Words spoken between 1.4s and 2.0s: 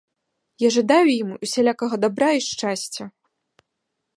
усялякага